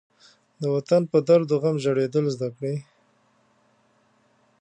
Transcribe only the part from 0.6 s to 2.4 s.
د وطن په درد و غم ژړېدل